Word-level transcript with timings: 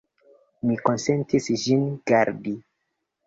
Mi 0.69 0.77
konsentis 0.87 1.49
ĝin 1.65 1.85
gardi. 2.13 2.55